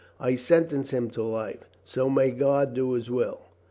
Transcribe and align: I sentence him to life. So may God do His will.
I 0.19 0.33
sentence 0.35 0.89
him 0.89 1.11
to 1.11 1.21
life. 1.21 1.69
So 1.83 2.09
may 2.09 2.31
God 2.31 2.73
do 2.73 2.93
His 2.93 3.11
will. 3.11 3.39